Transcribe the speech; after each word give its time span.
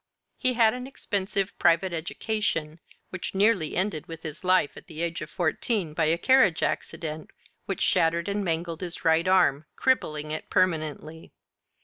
He 0.35 0.53
had 0.53 0.73
an 0.73 0.87
expensive 0.87 1.53
private 1.59 1.93
education, 1.93 2.79
which 3.11 3.33
was 3.33 3.37
nearly 3.37 3.75
ended 3.77 4.07
with 4.07 4.23
his 4.23 4.43
life 4.43 4.75
at 4.75 4.87
the 4.87 4.99
age 5.03 5.21
of 5.21 5.29
fourteen 5.29 5.93
by 5.93 6.05
a 6.05 6.17
carriage 6.17 6.63
accident 6.63 7.29
which 7.67 7.83
shattered 7.83 8.27
and 8.27 8.43
mangled 8.43 8.81
his 8.81 9.05
right 9.05 9.27
arm, 9.27 9.65
crippling 9.75 10.31
it 10.31 10.49
permanently. 10.49 11.33